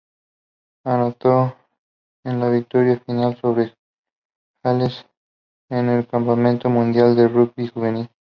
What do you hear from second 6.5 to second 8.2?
Mundial de Rugby Juvenil.